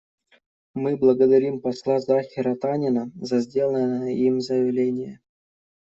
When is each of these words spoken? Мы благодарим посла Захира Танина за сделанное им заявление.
Мы 0.73 0.97
благодарим 0.97 1.61
посла 1.61 1.99
Захира 1.99 2.55
Танина 2.55 3.11
за 3.21 3.37
сделанное 3.39 4.11
им 4.15 4.41
заявление. 4.41 5.19